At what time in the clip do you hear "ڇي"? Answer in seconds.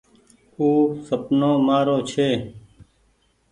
2.09-2.29